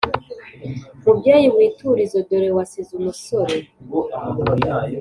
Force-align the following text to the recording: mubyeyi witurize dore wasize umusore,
mubyeyi 1.03 1.47
witurize 1.55 2.17
dore 2.29 2.49
wasize 2.57 2.91
umusore, 2.99 3.57